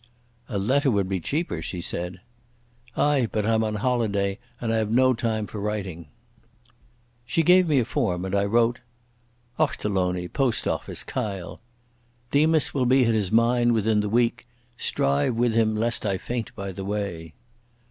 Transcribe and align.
"A 0.49 0.57
letter 0.57 0.89
would 0.89 1.07
be 1.07 1.19
cheaper," 1.19 1.61
she 1.61 1.79
said. 1.79 2.21
"Ay, 2.97 3.27
but 3.31 3.45
I'm 3.45 3.63
on 3.63 3.75
holiday 3.75 4.39
and 4.59 4.73
I've 4.73 4.89
no 4.89 5.13
time 5.13 5.45
for 5.45 5.59
writing." 5.61 6.07
She 7.23 7.43
gave 7.43 7.67
me 7.67 7.77
a 7.77 7.85
form, 7.85 8.25
and 8.25 8.33
I 8.33 8.45
wrote: 8.45 8.79
_Ochterlony. 9.59 10.33
Post 10.33 10.67
Office, 10.67 11.03
Kyle.—Demas 11.03 12.73
will 12.73 12.87
be 12.87 13.05
at 13.05 13.13
his 13.13 13.31
mine 13.31 13.73
within 13.73 13.99
the 13.99 14.09
week. 14.09 14.47
Strive 14.75 15.35
with 15.35 15.53
him, 15.53 15.75
lest 15.75 16.03
I 16.03 16.17
faint 16.17 16.55
by 16.55 16.71
the 16.71 16.83
way. 16.83 17.35